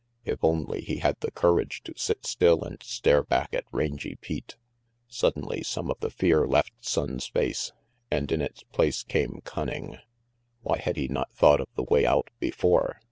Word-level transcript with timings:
If 0.25 0.43
only 0.43 0.81
he 0.81 0.95
had 0.97 1.19
the 1.19 1.29
courage 1.29 1.83
to 1.83 1.93
sit 1.95 2.25
still 2.25 2.63
and 2.63 2.81
stare 2.81 3.21
back 3.21 3.53
at 3.53 3.65
Rangy 3.71 4.15
Pete. 4.15 4.55
Suddenly 5.07 5.61
some 5.61 5.91
of 5.91 5.99
the 5.99 6.09
fear 6.09 6.47
left 6.47 6.73
Sonnes' 6.81 7.29
face, 7.31 7.71
and 8.09 8.31
in 8.31 8.41
its 8.41 8.63
place 8.63 9.03
came 9.03 9.41
cunning. 9.43 9.99
Why 10.63 10.79
had 10.79 10.97
he 10.97 11.07
not 11.07 11.31
thought 11.35 11.61
of 11.61 11.67
the 11.75 11.83
way 11.83 12.03
out 12.07 12.31
before? 12.39 12.99